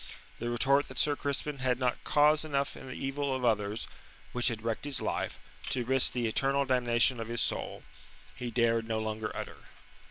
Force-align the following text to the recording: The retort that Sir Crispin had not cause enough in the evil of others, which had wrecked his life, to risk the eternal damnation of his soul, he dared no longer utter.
The 0.39 0.49
retort 0.49 0.87
that 0.87 0.97
Sir 0.97 1.15
Crispin 1.15 1.59
had 1.59 1.77
not 1.77 2.03
cause 2.03 2.43
enough 2.43 2.75
in 2.75 2.87
the 2.87 2.93
evil 2.95 3.35
of 3.35 3.45
others, 3.45 3.85
which 4.33 4.47
had 4.47 4.63
wrecked 4.63 4.83
his 4.85 4.99
life, 4.99 5.37
to 5.69 5.85
risk 5.85 6.13
the 6.13 6.25
eternal 6.25 6.65
damnation 6.65 7.19
of 7.19 7.27
his 7.27 7.39
soul, 7.41 7.83
he 8.35 8.49
dared 8.49 8.87
no 8.87 8.99
longer 8.99 9.31
utter. 9.37 9.57